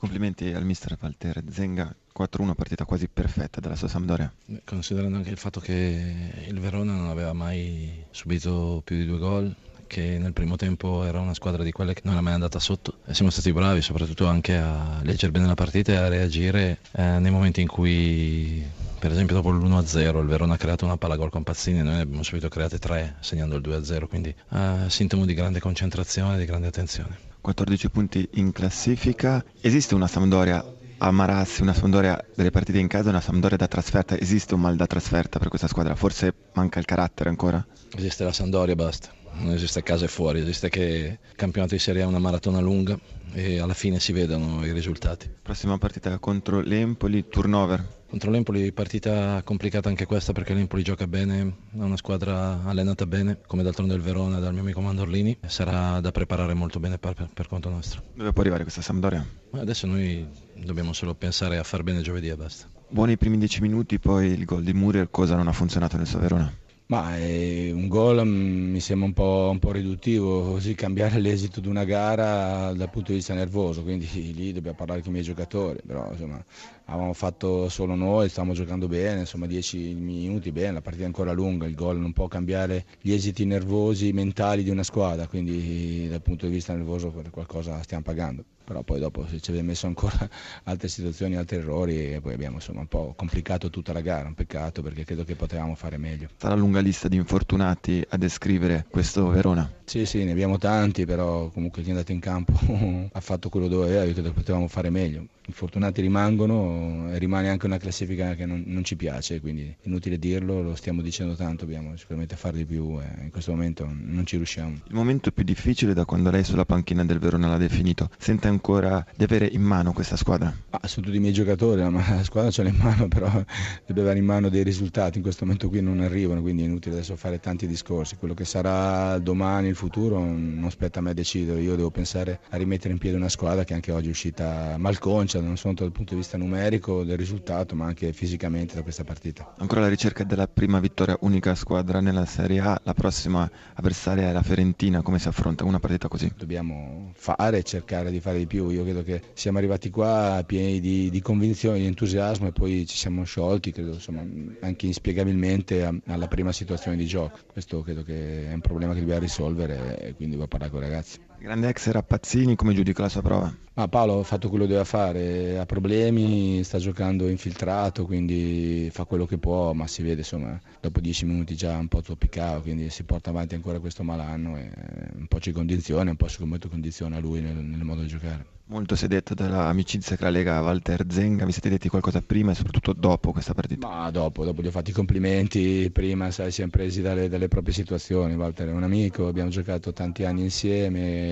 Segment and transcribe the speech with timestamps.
[0.00, 4.32] Complimenti al mister Walter Zenga, 4-1 partita quasi perfetta della sua Sampdoria.
[4.64, 9.54] Considerando anche il fatto che il Verona non aveva mai subito più di due gol,
[9.86, 13.00] che nel primo tempo era una squadra di quelle che non era mai andata sotto
[13.04, 17.18] e siamo stati bravi soprattutto anche a leggere bene la partita e a reagire eh,
[17.18, 18.64] nei momenti in cui
[19.00, 21.94] per esempio dopo l'1-0 il Verona ha creato una palla gol con Pazzini e noi
[21.94, 26.38] ne abbiamo subito create tre segnando il 2-0 quindi eh, sintomo di grande concentrazione e
[26.38, 30.62] di grande attenzione 14 punti in classifica esiste una Sampdoria
[31.02, 34.76] a Marassi, una Sampdoria delle partite in casa, una Sampdoria da trasferta, esiste un mal
[34.76, 35.94] da trasferta per questa squadra?
[35.94, 37.64] Forse manca il carattere ancora?
[37.96, 41.80] Esiste la Sampdoria e basta non esiste casa e fuori, esiste che il campionato di
[41.80, 42.98] Serie A è una maratona lunga
[43.32, 45.30] e alla fine si vedono i risultati.
[45.42, 47.98] Prossima partita contro l'Empoli, turnover.
[48.08, 53.38] Contro l'Empoli partita complicata anche questa perché l'Empoli gioca bene, è una squadra allenata bene,
[53.46, 57.46] come d'altronde il Verona dal mio amico Mandorlini, sarà da preparare molto bene per, per
[57.46, 58.02] conto nostro.
[58.14, 59.24] Dove può arrivare questa Sampdoria?
[59.52, 60.26] Adesso noi
[60.56, 62.66] dobbiamo solo pensare a far bene giovedì e basta.
[62.88, 66.08] Buoni i primi dieci minuti, poi il gol di Muriel, cosa non ha funzionato nel
[66.08, 66.52] suo Verona?
[66.90, 71.60] Ma eh, un gol mm, mi sembra un po', un po', riduttivo, così cambiare l'esito
[71.60, 75.24] di una gara dal punto di vista nervoso, quindi lì dobbiamo parlare con i miei
[75.24, 76.44] giocatori, però insomma
[76.86, 81.30] avevamo fatto solo noi, stavamo giocando bene, insomma 10 minuti bene, la partita è ancora
[81.30, 86.22] lunga, il gol non può cambiare gli esiti nervosi mentali di una squadra, quindi dal
[86.22, 89.88] punto di vista nervoso per qualcosa stiamo pagando però poi dopo se ci aveva messo
[89.88, 90.16] ancora
[90.64, 94.34] altre situazioni, altri errori e poi abbiamo insomma un po' complicato tutta la gara, un
[94.34, 96.28] peccato perché credo che potevamo fare meglio.
[96.36, 99.79] Sarà lunga lista di infortunati a descrivere questo Verona?
[99.90, 102.52] Sì, sì, ne abbiamo tanti, però comunque chi è andato in campo
[103.10, 107.50] ha fatto quello che doveva, io credo che potevamo fare meglio infortunati rimangono e rimane
[107.50, 111.64] anche una classifica che non, non, ci piace, quindi inutile dirlo, lo stiamo dicendo tanto,
[111.64, 114.80] dobbiamo sicuramente fare di più e in questo momento non ci riusciamo.
[114.86, 119.04] Il momento più difficile da quando lei sulla panchina del Verona l'ha definito, sente ancora
[119.14, 120.54] di avere in mano questa squadra?
[120.70, 123.28] Ah, su tutti i miei giocatori, ma la squadra ce l'ha in mano, però
[123.86, 126.94] deve avere in mano dei risultati, in questo momento qui non arrivano, quindi è inutile
[126.96, 131.62] adesso fare tanti discorsi, quello che sarà domani, il futuro, non spetta a me decidere,
[131.62, 135.40] io devo pensare a rimettere in piedi una squadra che anche oggi è uscita malconcia,
[135.40, 139.54] non solo dal punto di vista numerico del risultato, ma anche fisicamente da questa partita.
[139.56, 144.32] Ancora la ricerca della prima vittoria unica squadra nella Serie A, la prossima avversaria è
[144.32, 146.30] la Fiorentina, come si affronta una partita così?
[146.36, 150.80] Dobbiamo fare e cercare di fare di più, io credo che siamo arrivati qua pieni
[150.80, 154.22] di, di convinzione, di entusiasmo e poi ci siamo sciolti, credo insomma,
[154.60, 157.38] anche inspiegabilmente alla prima situazione di gioco.
[157.50, 160.84] Questo credo che è un problema che dobbiamo risolvere e quindi devo parlare con i
[160.84, 161.18] ragazzi.
[161.42, 163.50] Grande ex Rappazzini, come giudica la sua prova?
[163.72, 169.04] Ma Paolo ha fatto quello che doveva fare, ha problemi, sta giocando infiltrato, quindi fa
[169.04, 172.90] quello che può, ma si vede insomma, dopo dieci minuti già un po' zoppicava, quindi
[172.90, 174.70] si porta avanti ancora questo malanno e
[175.16, 178.58] un po' ci condiziona, un po' sicuramente condiziona lui nel, nel modo di giocare.
[178.70, 182.52] Molto si è detto dell'amicizia tra Lega e Walter Zenga, vi siete detti qualcosa prima
[182.52, 183.84] e soprattutto dopo questa partita?
[183.84, 187.74] Ma dopo, dopo gli ho fatto i complimenti, prima sai, siamo presi dalle, dalle proprie
[187.74, 191.29] situazioni, Walter è un amico, abbiamo giocato tanti anni insieme,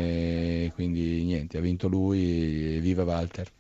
[0.75, 3.51] quindi niente, ha vinto lui, viva Walter.